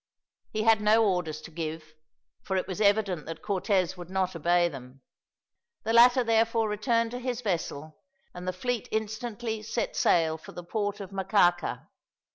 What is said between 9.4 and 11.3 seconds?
set sail for the port of